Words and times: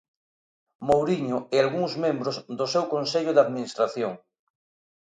Mouriño 0.87 1.37
e 1.55 1.55
algúns 1.59 1.93
membros 2.03 2.35
do 2.59 2.65
seu 2.73 2.83
consello 2.93 3.31
de 3.33 3.43
administración. 3.45 4.13